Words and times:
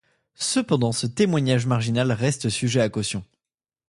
Cependant 0.39 0.93
ce 0.93 1.05
témoignage 1.05 1.67
marginal 1.67 2.11
reste 2.11 2.49
sujet 2.49 2.81
à 2.81 2.89
caution. 2.89 3.23